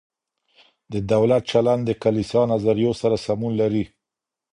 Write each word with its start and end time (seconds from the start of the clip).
د 0.91 0.93
دولت 1.11 1.43
چلند 1.51 1.81
د 1.85 1.91
کلیسا 2.03 2.41
نظریو 2.53 2.91
سره 3.01 3.15
سمون 3.25 3.53
لري. 3.61 3.85